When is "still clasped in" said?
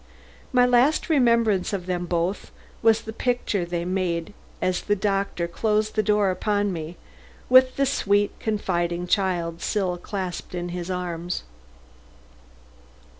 9.61-10.69